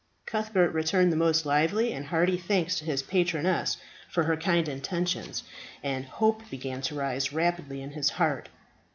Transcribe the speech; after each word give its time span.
Cuthbert 0.25 0.71
returned 0.71 1.11
the 1.11 1.15
most 1.15 1.45
lively 1.45 1.93
and 1.93 2.07
hearty 2.07 2.35
thanks 2.35 2.75
to 2.79 2.85
his 2.85 3.03
patroness 3.03 3.77
for 4.09 4.23
her 4.23 4.35
kind 4.35 4.67
intentions, 4.67 5.43
and 5.83 6.05
hope 6.05 6.41
began 6.49 6.81
to 6.81 6.95
rise 6.95 7.31
rapidly 7.31 7.83
in 7.83 7.91
his 7.91 8.09
heart. 8.09 8.49